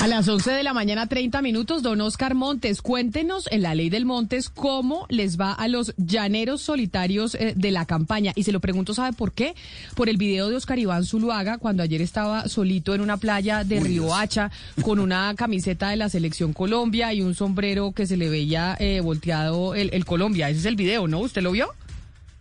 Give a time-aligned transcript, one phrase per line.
[0.00, 3.90] A las 11 de la mañana, 30 minutos, don Oscar Montes, cuéntenos en la ley
[3.90, 8.32] del Montes cómo les va a los llaneros solitarios eh, de la campaña.
[8.34, 9.54] Y se lo pregunto, ¿sabe por qué?
[9.94, 13.78] Por el video de Oscar Iván Zuluaga, cuando ayer estaba solito en una playa de
[13.78, 18.30] Río Hacha, con una camiseta de la Selección Colombia y un sombrero que se le
[18.30, 20.48] veía eh, volteado el, el Colombia.
[20.48, 21.18] Ese es el video, ¿no?
[21.18, 21.68] ¿Usted lo vio?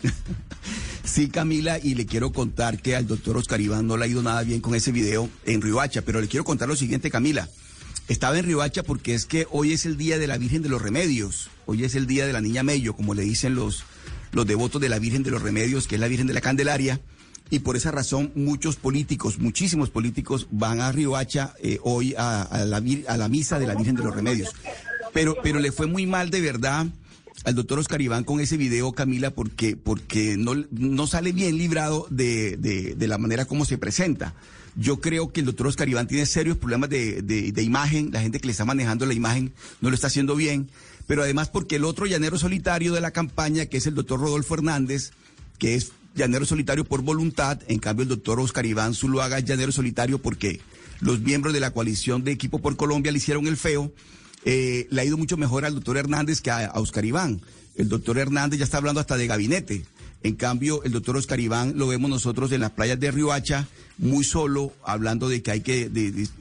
[1.12, 4.22] Sí, Camila, y le quiero contar que al doctor Oscar Iván no le ha ido
[4.22, 7.50] nada bien con ese video en Riohacha, pero le quiero contar lo siguiente, Camila.
[8.08, 10.80] Estaba en Riohacha porque es que hoy es el día de la Virgen de los
[10.80, 13.86] Remedios, hoy es el día de la Niña Mello, como le dicen los,
[14.34, 17.02] los devotos de la Virgen de los Remedios, que es la Virgen de la Candelaria,
[17.50, 22.66] y por esa razón muchos políticos, muchísimos políticos van a Riohacha eh, hoy a, a,
[22.66, 24.50] la, a la misa de la Virgen de los Remedios.
[25.12, 26.86] Pero, pero le fue muy mal de verdad
[27.44, 32.08] al doctor Oscar Iván con ese video, Camila, porque, porque no, no sale bien librado
[32.10, 34.34] de, de, de, la manera como se presenta.
[34.76, 38.40] Yo creo que el doctor Oscar Iván tiene serios problemas de, de, imagen, la gente
[38.40, 40.70] que le está manejando la imagen no lo está haciendo bien,
[41.08, 44.54] pero además porque el otro llanero solitario de la campaña, que es el doctor Rodolfo
[44.54, 45.12] Hernández,
[45.58, 49.72] que es llanero solitario por voluntad, en cambio el doctor Oscar Iván Zuluaga es llanero
[49.72, 50.60] solitario porque
[51.00, 53.92] los miembros de la coalición de Equipo por Colombia le hicieron el feo
[54.46, 57.42] eh, le ha ido mucho mejor al doctor Hernández que a, a, Oscar Iván.
[57.76, 59.86] El doctor Hernández ya está hablando hasta de gabinete.
[60.22, 63.68] En cambio, el doctor Oscar Iván lo vemos nosotros en las playas de Riohacha,
[63.98, 65.90] muy solo, hablando de que hay que,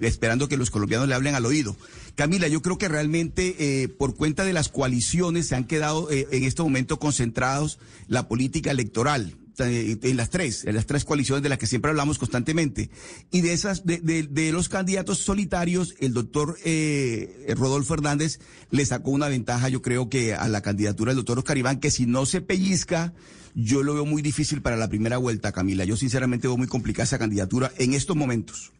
[0.00, 1.76] esperando que los colombianos le hablen al oído.
[2.16, 6.26] Camila, yo creo que realmente eh, por cuenta de las coaliciones se han quedado eh,
[6.32, 11.49] en este momento concentrados la política electoral en las tres, en las tres coaliciones de
[11.49, 12.91] las que siempre hablamos constantemente.
[13.31, 18.41] Y de esas, de, de, de los candidatos solitarios, el doctor eh, Rodolfo Hernández
[18.71, 21.91] le sacó una ventaja, yo creo que a la candidatura del doctor Oscar Iván, que
[21.91, 23.12] si no se pellizca,
[23.55, 25.84] yo lo veo muy difícil para la primera vuelta, Camila.
[25.84, 28.72] Yo sinceramente veo muy complicada esa candidatura en estos momentos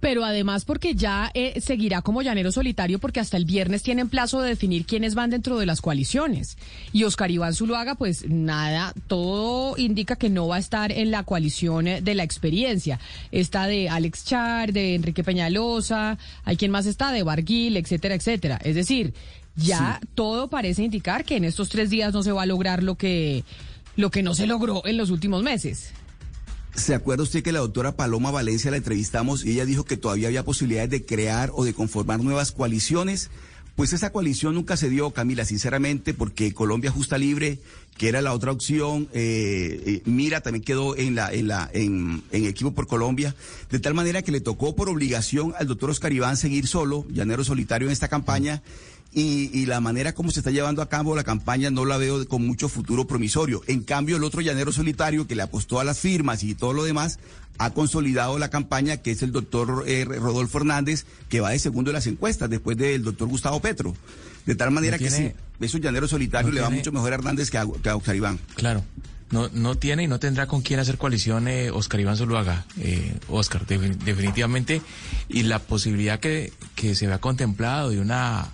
[0.00, 4.42] pero además porque ya eh, seguirá como llanero solitario porque hasta el viernes tienen plazo
[4.42, 6.58] de definir quiénes van dentro de las coaliciones.
[6.92, 11.22] Y Oscar Iván Zuluaga, pues nada, todo indica que no va a estar en la
[11.22, 13.00] coalición de la experiencia.
[13.32, 18.58] Está de Alex Char, de Enrique Peñalosa, hay quien más está, de Barguil, etcétera, etcétera.
[18.62, 19.14] Es decir,
[19.56, 20.08] ya sí.
[20.14, 23.44] todo parece indicar que en estos tres días no se va a lograr lo que,
[23.96, 25.92] lo que no se logró en los últimos meses.
[26.76, 30.28] ¿Se acuerda usted que la doctora Paloma Valencia la entrevistamos y ella dijo que todavía
[30.28, 33.30] había posibilidades de crear o de conformar nuevas coaliciones?
[33.76, 37.58] Pues esa coalición nunca se dio, Camila, sinceramente, porque Colombia Justa Libre,
[37.96, 42.22] que era la otra opción, eh, eh, Mira también quedó en la, en la, en,
[42.30, 43.34] en, equipo por Colombia,
[43.70, 47.42] de tal manera que le tocó por obligación al doctor Oscar Iván seguir solo, llanero
[47.42, 48.62] solitario en esta campaña.
[49.18, 52.28] Y, y, la manera como se está llevando a cabo la campaña no la veo
[52.28, 53.62] con mucho futuro promisorio.
[53.66, 56.84] En cambio, el otro llanero solitario que le apostó a las firmas y todo lo
[56.84, 57.18] demás
[57.56, 61.90] ha consolidado la campaña, que es el doctor eh, Rodolfo Hernández, que va de segundo
[61.90, 63.94] en las encuestas después del doctor Gustavo Petro.
[64.44, 67.12] De tal manera no tiene, que sí, esos llaneros solitarios no le va mucho mejor
[67.12, 68.38] a Hernández que a, que a Oscar Iván.
[68.54, 68.84] Claro.
[69.30, 73.12] No, no tiene y no tendrá con quién hacer coalición eh, Oscar Iván Zuluaga, eh,
[73.28, 74.82] Oscar, de, definitivamente.
[75.28, 78.52] Y la posibilidad que, que se vea contemplado de una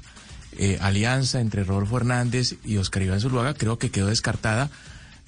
[0.59, 4.71] eh, alianza entre Rodolfo Hernández y Oscar Iván Zuluaga creo que quedó descartada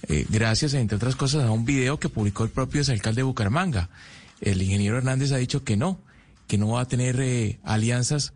[0.08, 3.88] eh, gracias, entre otras cosas, a un video que publicó el propio alcalde de Bucaramanga.
[4.40, 5.98] El ingeniero Hernández ha dicho que no,
[6.46, 8.34] que no va a tener eh, alianzas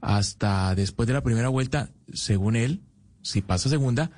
[0.00, 2.80] hasta después de la primera vuelta, según él,
[3.22, 4.10] si pasa segunda,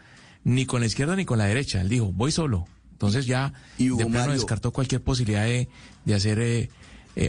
[0.45, 1.81] ni con la izquierda ni con la derecha.
[1.81, 2.67] Él dijo, voy solo.
[2.93, 5.69] Entonces ya y de plano Mario, descartó cualquier posibilidad de,
[6.05, 6.71] de hacer eh,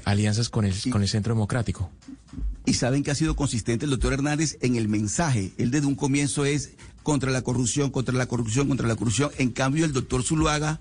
[0.06, 1.90] alianzas con el, y, con el centro democrático.
[2.66, 5.52] Y saben que ha sido consistente el doctor Hernández en el mensaje.
[5.58, 6.72] Él desde un comienzo es
[7.04, 9.32] contra la corrupción, contra la corrupción, contra la corrupción.
[9.38, 10.80] En cambio, el doctor Zuluaga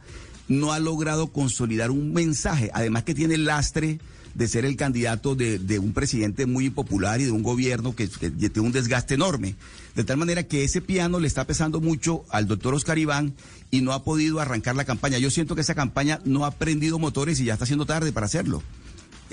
[0.49, 2.71] no ha logrado consolidar un mensaje.
[2.73, 3.99] Además que tiene el lastre
[4.35, 8.31] de ser el candidato de, un presidente muy impopular y de un gobierno que, que,
[8.31, 9.57] tiene un desgaste enorme.
[9.95, 13.35] De tal manera que ese piano le está pesando mucho al doctor Oscar Iván
[13.71, 15.19] y no ha podido arrancar la campaña.
[15.19, 18.27] Yo siento que esa campaña no ha prendido motores y ya está siendo tarde para
[18.27, 18.63] hacerlo.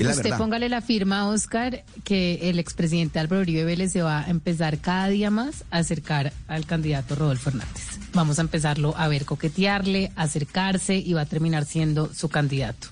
[0.04, 0.38] La Usted verdad.
[0.38, 5.08] póngale la firma, Oscar, que el expresidente Álvaro Uribe Vélez se va a empezar cada
[5.10, 8.00] día más a acercar al candidato Rodolfo Hernández.
[8.14, 12.88] Vamos a empezarlo a ver coquetearle, acercarse y va a terminar siendo su candidato.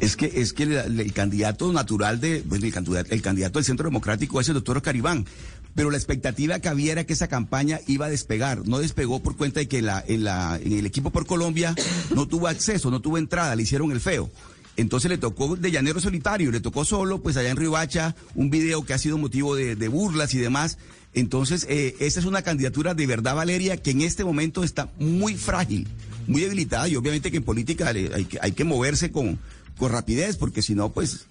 [0.00, 3.64] Es que, es que el, el candidato natural de, bueno, el candidato, el candidato del
[3.66, 5.26] Centro Democrático es el doctor Oscar Iván.
[5.74, 8.66] pero la expectativa que había era que esa campaña iba a despegar.
[8.66, 11.74] No despegó por cuenta de que la, en, la, en el equipo por Colombia
[12.14, 14.30] no tuvo acceso, no tuvo entrada, le hicieron el feo.
[14.76, 18.84] Entonces le tocó de llanero solitario, le tocó solo, pues allá en Ribacha, un video
[18.84, 20.78] que ha sido motivo de, burlas y demás.
[21.12, 25.36] Entonces, eh, esa es una candidatura de verdad, Valeria, que en este momento está muy
[25.36, 25.86] frágil,
[26.26, 29.38] muy debilitada y obviamente que en política hay, que, hay que moverse con,
[29.76, 31.26] con rapidez, porque si no, pues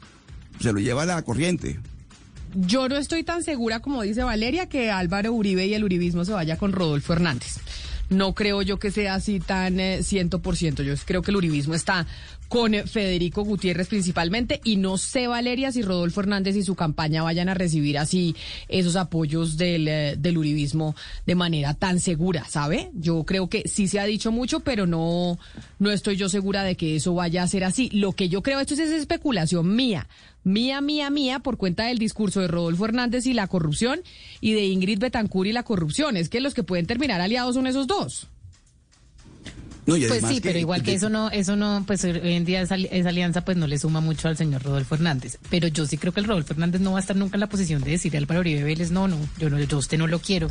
[0.61, 1.79] se lo lleva la corriente.
[2.55, 6.33] Yo no estoy tan segura como dice Valeria que Álvaro Uribe y el uribismo se
[6.33, 7.57] vaya con Rodolfo Hernández
[8.09, 10.83] no creo yo que sea así tan eh, ciento por ciento.
[10.83, 12.05] Yo creo que el uribismo está
[12.53, 17.49] con Federico Gutiérrez principalmente y no sé, Valeria, si Rodolfo Hernández y su campaña vayan
[17.49, 18.35] a recibir así
[18.67, 20.95] esos apoyos del, eh, del uribismo
[21.25, 22.91] de manera tan segura, ¿sabe?
[22.93, 25.39] Yo creo que sí se ha dicho mucho, pero no,
[25.79, 27.89] no estoy yo segura de que eso vaya a ser así.
[27.91, 30.07] Lo que yo creo, esto es especulación mía,
[30.43, 34.01] mía, mía, mía, por cuenta del discurso de Rodolfo Hernández y la corrupción
[34.41, 36.17] y de Ingrid Betancourt y la corrupción.
[36.17, 38.27] Es que los que pueden terminar aliados son esos dos
[39.85, 43.43] pues sí, pero igual que, eso no, eso no, pues hoy en día esa, alianza
[43.43, 45.37] pues no le suma mucho al señor Rodolfo Hernández.
[45.49, 47.49] Pero yo sí creo que el Rodolfo Hernández no va a estar nunca en la
[47.49, 50.19] posición de decirle al Álvaro Uribe Vélez, no, no, yo no, yo usted no lo
[50.19, 50.49] quiero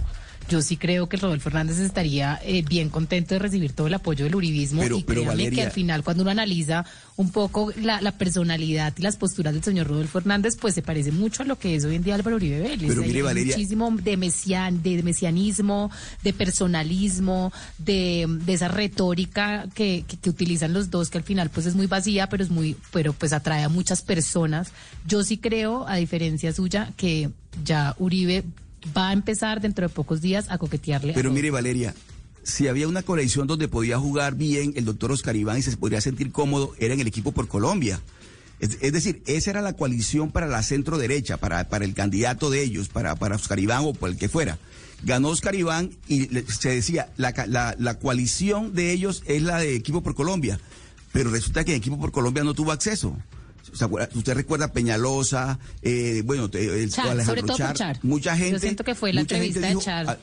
[0.49, 4.25] yo sí creo que Rodolfo Hernández estaría eh, bien contento de recibir todo el apoyo
[4.25, 6.85] del uribismo y pero que al final cuando uno analiza
[7.17, 11.43] un poco la, personalidad y las posturas del señor Rodolfo Hernández, pues se parece mucho
[11.43, 12.89] a lo que es hoy en día Álvaro Uribe Vélez.
[12.89, 15.91] Pero mire, Valeria, muchísimo de, mesian, de mesianismo,
[16.23, 21.67] de personalismo, de, esa retórica que, que, que, utilizan los dos, que al final pues
[21.67, 24.73] es muy vacía, pero es muy, pero pues atrae a muchas personas.
[25.06, 27.31] Yo sí creo, a diferencia suya, que
[27.65, 28.45] ya Uribe
[28.96, 31.12] va a empezar dentro de pocos días a coquetearle.
[31.12, 31.94] Pero mire, Valeria,
[32.43, 36.00] si había una coalición donde podía jugar bien el doctor Oscar Iván y se podría
[36.00, 38.00] sentir cómodo, era en el equipo por Colombia.
[38.61, 42.62] Es, decir, esa era la coalición para la centro derecha, para, para el candidato de
[42.62, 44.56] ellos, para, para Oscar Iván o por el que fuera.
[45.02, 49.75] Ganó Oscar Iván y se decía, la, la, la coalición de ellos es la de
[49.75, 50.61] equipo por Colombia,
[51.12, 53.17] pero resulta que el equipo por Colombia no tuvo acceso
[54.14, 58.53] usted recuerda Peñalosa, eh, bueno, el, Alejandro Char, mucha gente.
[58.53, 60.11] Yo siento que fue la entrevista de Char.
[60.11, 60.19] A,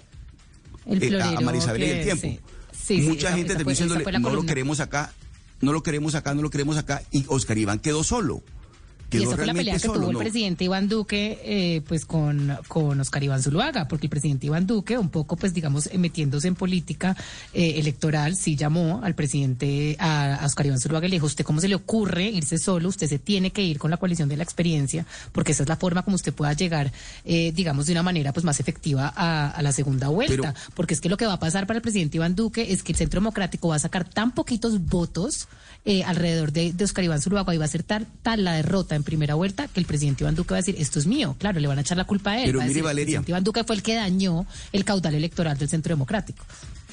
[0.86, 2.44] el eh, a Marisabel en el tiempo.
[2.72, 3.02] Sí.
[3.02, 5.14] mucha gente terminó diciéndole, no lo queremos acá,
[5.62, 8.42] no lo queremos acá, no lo queremos acá, y Oscar Iván quedó solo
[9.12, 13.00] y esa fue la pelea que tuvo el presidente Iván Duque eh, pues con, con
[13.00, 16.56] Oscar Iván Zuluaga, porque el presidente Iván Duque, un poco pues digamos eh, metiéndose en
[16.56, 17.16] política
[17.54, 21.62] eh, electoral, sí llamó al presidente, a, Oscar Iván Zuluaga y le dijo, ¿usted cómo
[21.62, 22.90] se le ocurre irse solo?
[22.90, 25.76] Usted se tiene que ir con la coalición de la experiencia, porque esa es la
[25.76, 26.92] forma como usted pueda llegar,
[27.26, 30.54] digamos, de una manera pues más efectiva a, la segunda vuelta.
[30.76, 32.92] porque es que lo que va a pasar para el presidente Iván Duque es que
[32.92, 35.48] el Centro Democrático va a sacar tan poquitos votos
[36.06, 39.04] alrededor de, de Oscar Iván Zuluaga y va a ser tal, tal la derrota en
[39.04, 41.36] primera vuelta que el presidente Iván Duque va a decir, esto es mío.
[41.40, 42.46] Claro, le van a echar la culpa a él.
[42.46, 43.02] Pero mire, Valeria.
[43.02, 46.46] El presidente Iván Duque fue el que dañó el caudal electoral del Centro Democrático.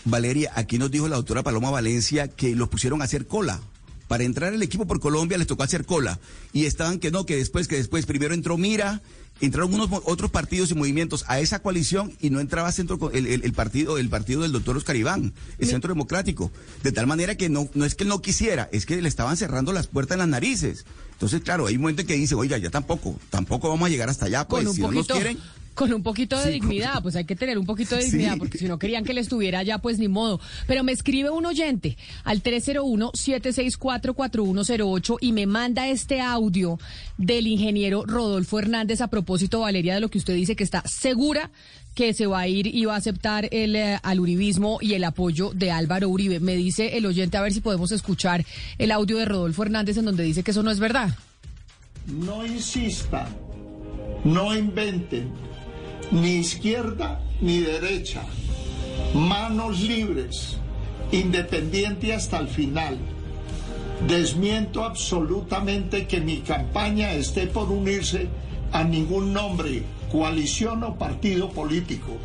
[0.04, 3.60] Valeria, aquí nos dijo la doctora Paloma Valencia que los pusieron a hacer cola.
[4.08, 6.20] Para entrar el equipo por Colombia les tocó hacer cola.
[6.52, 9.02] Y estaban que no, que después, que después primero entró Mira,
[9.40, 13.52] entraron unos otros partidos y movimientos a esa coalición y no entraba centro el, el,
[13.52, 16.50] partido el partido del doctor Oscar Iván, el Centro Democrático,
[16.82, 19.36] de tal manera que no no es que él no quisiera, es que le estaban
[19.36, 20.86] cerrando las puertas en las narices.
[21.12, 24.26] Entonces, claro, hay un momento que dice, oiga, ya tampoco, tampoco vamos a llegar hasta
[24.26, 25.38] allá, pues si no nos quieren
[25.76, 28.66] con un poquito de dignidad, pues hay que tener un poquito de dignidad, porque si
[28.66, 30.40] no querían que le estuviera allá, pues ni modo.
[30.66, 36.78] Pero me escribe un oyente al 301-764-4108 y me manda este audio
[37.18, 41.50] del ingeniero Rodolfo Hernández a propósito, Valeria, de lo que usted dice, que está segura
[41.94, 45.04] que se va a ir y va a aceptar el eh, al uribismo y el
[45.04, 46.40] apoyo de Álvaro Uribe.
[46.40, 48.46] Me dice el oyente a ver si podemos escuchar
[48.78, 51.14] el audio de Rodolfo Hernández en donde dice que eso no es verdad.
[52.06, 53.28] No insistan,
[54.24, 55.45] no inventen
[56.10, 58.22] ni izquierda ni derecha,
[59.14, 60.56] manos libres,
[61.12, 62.98] independiente hasta el final.
[64.06, 68.28] Desmiento absolutamente que mi campaña esté por unirse
[68.72, 69.82] a ningún nombre,
[70.12, 72.18] coalición o partido político.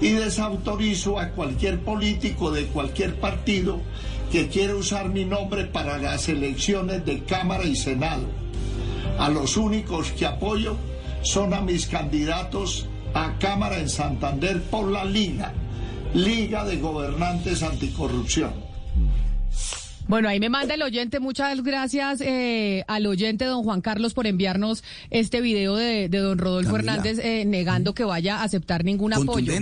[0.00, 3.80] Y desautorizo a cualquier político de cualquier partido
[4.30, 8.26] que quiera usar mi nombre para las elecciones de Cámara y Senado.
[9.18, 10.76] A los únicos que apoyo
[11.22, 15.52] son a mis candidatos a Cámara en Santander por la Liga,
[16.14, 18.68] Liga de Gobernantes Anticorrupción.
[20.08, 21.20] Bueno, ahí me manda el oyente.
[21.20, 26.76] Muchas gracias eh, al oyente don Juan Carlos por enviarnos este video de, don Rodolfo
[26.76, 29.52] Hernández eh, negando que vaya a aceptar ningún apoyo.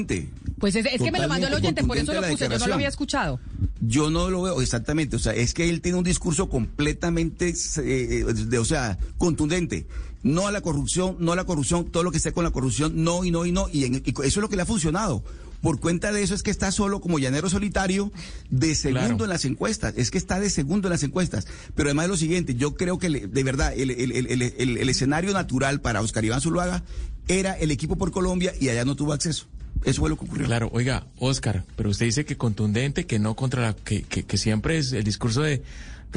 [0.61, 2.75] Pues es, que me lo mandó el oyente, por eso lo puse, yo no lo
[2.75, 3.41] había escuchado.
[3.81, 7.53] Yo no lo veo exactamente, o sea, es que él tiene un discurso completamente,
[7.85, 9.87] eh, de, o sea, contundente.
[10.33, 13.04] No a la corrupción, no a la corrupción, todo lo que esté con la corrupción,
[13.04, 15.23] no y no y no, y, en- y eso es lo que le ha funcionado.
[15.62, 18.12] Por cuenta de eso es que está solo como llanero solitario
[18.50, 19.25] de segundo Claro.
[19.25, 19.95] en las encuestas.
[19.97, 21.47] Es que está de segundo en las encuestas.
[21.75, 24.76] Pero además lo siguiente, yo creo que le- de verdad el, el- el- el- el-
[24.78, 26.83] el escenario natural para Oscar Iván Zuluaga
[27.28, 29.47] era el equipo por Colombia y allá no tuvo acceso.
[29.85, 30.47] Eso fue lo que ocurrió.
[30.47, 34.38] Claro, oiga, Oscar, pero usted dice que contundente, que no contra la, que, que, que
[34.38, 35.62] siempre es el discurso de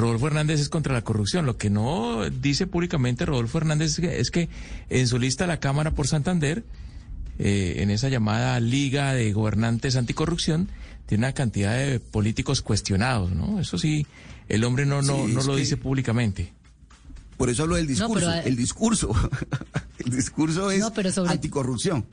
[0.00, 1.46] Rodolfo Hernández es contra la corrupción.
[1.46, 4.48] Lo que no dice públicamente Rodolfo Hernández es que, es que
[4.88, 6.64] en su lista a la Cámara por Santander,
[7.38, 10.68] eh, en esa llamada Liga de Gobernantes Anticorrupción,
[11.06, 13.60] tiene una cantidad de políticos cuestionados, ¿no?
[13.60, 14.06] Eso sí,
[14.48, 16.52] el hombre no, no, Sí, no lo que- dice públicamente.
[17.36, 18.26] Por eso hablo del discurso.
[18.28, 19.10] pero, el discurso.
[20.04, 22.04] el discurso es No, pero sobre- anticorrupción.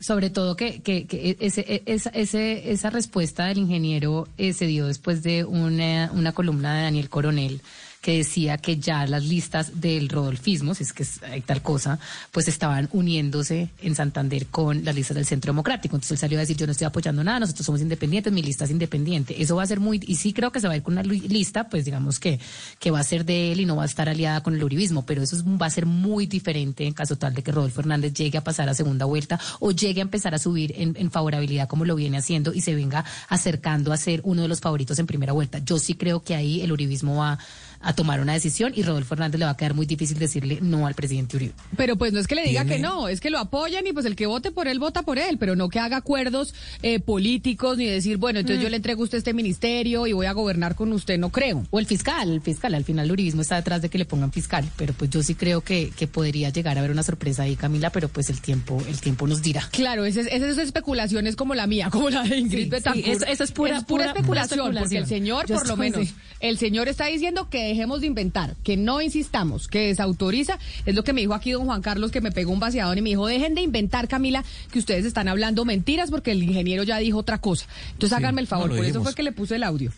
[0.00, 4.66] Sobre todo que, que, que ese, e, esa, ese, esa respuesta del ingeniero eh, se
[4.66, 7.60] dio después de una, una columna de Daniel Coronel
[8.00, 11.98] que decía que ya las listas del rodolfismo, si es que hay tal cosa,
[12.30, 15.96] pues estaban uniéndose en Santander con las listas del Centro Democrático.
[15.96, 18.64] Entonces él salió a decir, yo no estoy apoyando nada, nosotros somos independientes, mi lista
[18.66, 19.42] es independiente.
[19.42, 21.02] Eso va a ser muy, y sí creo que se va a ir con una
[21.02, 22.38] li- lista, pues digamos que,
[22.78, 25.04] que va a ser de él y no va a estar aliada con el uribismo,
[25.04, 28.12] pero eso es- va a ser muy diferente en caso tal de que Rodolfo Hernández
[28.14, 31.66] llegue a pasar a segunda vuelta o llegue a empezar a subir en, en favorabilidad
[31.68, 35.06] como lo viene haciendo y se venga acercando a ser uno de los favoritos en
[35.06, 35.58] primera vuelta.
[35.58, 37.38] Yo sí creo que ahí el uribismo va
[37.80, 40.86] a tomar una decisión y Rodolfo Hernández le va a quedar muy difícil decirle no
[40.86, 41.52] al presidente Uribe.
[41.76, 44.04] Pero pues no es que le diga que no, es que lo apoyan y pues
[44.06, 47.78] el que vote por él vota por él, pero no que haga acuerdos eh, políticos
[47.78, 50.74] ni decir, bueno, entonces yo le entrego a usted este ministerio y voy a gobernar
[50.74, 51.66] con usted, no creo.
[51.70, 54.32] O el fiscal, el fiscal, al final el uribismo está detrás de que le pongan
[54.32, 57.56] fiscal, pero pues yo sí creo que, que podría llegar a haber una sorpresa ahí,
[57.56, 59.68] Camila, pero pues el tiempo, el tiempo nos dirá.
[59.70, 63.04] Claro, esas esas especulaciones como la mía, como la de Ingrid Sí, Betancourt.
[63.04, 66.08] sí, eso- eso es pura- pura- especulación, pura porque el señor, Yo por lo menos,
[66.08, 66.14] sí.
[66.40, 70.58] el señor está diciendo que dejemos de inventar, que no insistamos, que desautoriza.
[70.86, 73.02] Es lo que me dijo aquí don Juan Carlos, que me pegó un vaciador y
[73.02, 76.98] me dijo, dejen de inventar, Camila, que ustedes están hablando mentiras porque el ingeniero ya
[76.98, 77.66] dijo otra cosa.
[77.92, 79.92] Entonces Sí, háganme el favor, no, por eso fue que le puse el audio.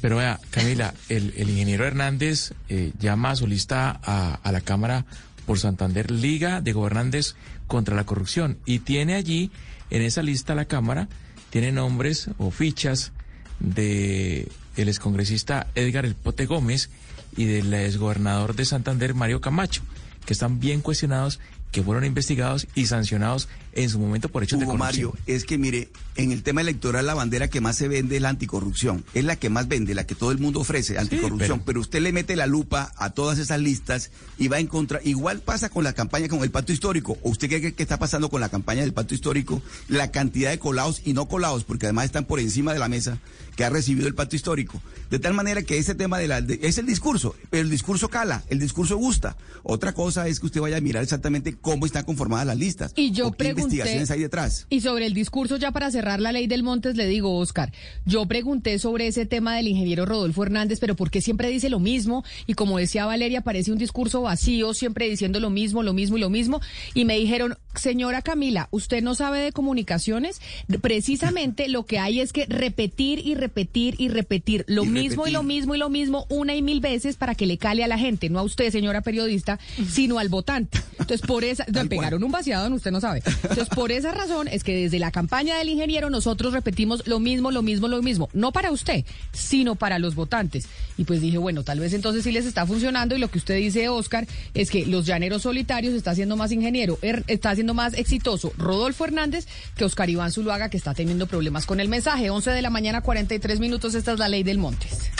[0.00, 4.62] Pero vea, Camila, el, el ingeniero Hernández eh, llama a su lista a, a la
[4.62, 5.04] Cámara
[5.44, 9.50] por Santander Liga de Gobernantes contra la Corrupción y tiene allí,
[9.90, 11.08] en esa lista la Cámara,
[11.50, 13.12] tiene nombres o fichas
[13.58, 14.48] de
[14.80, 16.90] el excongresista Edgar El Pote Gómez
[17.36, 19.82] y del exgobernador de Santander Mario Camacho,
[20.26, 24.66] que están bien cuestionados, que fueron investigados y sancionados en su momento por hechos de
[24.66, 24.88] corrupción.
[24.88, 28.22] Mario, es que mire, en el tema electoral la bandera que más se vende es
[28.22, 29.04] la anticorrupción.
[29.14, 31.58] Es la que más vende, la que todo el mundo ofrece, anticorrupción.
[31.60, 31.80] pero- pero...
[31.80, 35.00] usted le mete la lupa a todas esas listas y va en contra.
[35.04, 37.16] Igual pasa con la campaña con el pacto histórico.
[37.22, 39.62] ¿O usted cree que, que está pasando con la campaña del pacto histórico?
[39.88, 43.18] La cantidad de colados y no colados, porque además están por encima de la mesa
[43.54, 44.82] que ha recibido el pacto histórico.
[45.10, 48.08] De tal manera que ese tema de la, de- es el discurso, pero el discurso
[48.08, 49.36] cala, el discurso gusta.
[49.62, 52.92] Otra cosa es que usted vaya a mirar exactamente cómo están conformadas las listas.
[52.96, 54.66] Y yo o qué pregunté- investigaciones hay detrás.
[54.70, 57.72] Y sobre el discurso, ya para cerrar la ley del Montes, le digo, Oscar,
[58.06, 61.78] yo pregunté sobre ese tema del ingeniero Rodolfo Hernández, pero ¿por qué siempre dice lo
[61.80, 62.24] mismo?
[62.46, 66.20] Y como decía Valeria, parece un discurso vacío, siempre diciendo lo mismo, lo mismo y
[66.20, 66.60] lo mismo.
[66.94, 70.40] Y me dijeron, señora Camila, ¿usted no sabe de comunicaciones?
[70.80, 75.30] Precisamente lo que hay es que repetir y repetir y repetir lo Y mismo y
[75.30, 77.96] lo mismo y lo mismo una y mil veces para que le cale a la
[77.98, 80.78] gente, no a usted, señora periodista, sino al votante.
[80.98, 83.22] Entonces, por esa, pegaron un vaciado, usted no sabe.
[83.42, 87.50] Entonces, por esa razón es que desde la campaña del ingeniero nosotros repetimos lo mismo,
[87.50, 88.28] lo mismo, lo mismo.
[88.32, 90.66] No para usted, sino para los votantes.
[90.96, 93.56] Y pues dije, bueno, tal vez entonces sí les está funcionando y lo que usted
[93.56, 97.94] dice, Oscar, es que los llaneros solitarios está haciendo más ingeniero, er- está haciendo más
[97.94, 102.30] exitoso Rodolfo Hernández que Oscar Iván Zuluaga, que está teniendo problemas con el mensaje.
[102.30, 105.10] 11 de la mañana, 43 minutos, esta es la ley del Montes.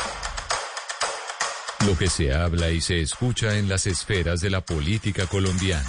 [1.87, 5.89] Lo que se habla y se escucha en las esferas de la política colombiana.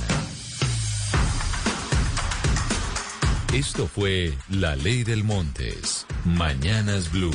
[3.54, 6.06] Esto fue La Ley del Montes.
[6.24, 7.32] Mañanas Blue.